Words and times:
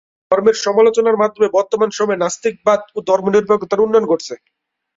ধর্মের 0.31 0.57
সমালোচনার 0.65 1.19
মাধ্যমে 1.21 1.47
বর্তমান 1.57 1.89
সময়ে 1.91 2.21
নাস্তিক্যবাদ 2.23 2.79
এবং 2.89 3.01
ধর্মনিরপেক্ষতা 3.09 3.83
উন্নয়ন 3.85 4.05
ঘটেছে। 4.07 4.35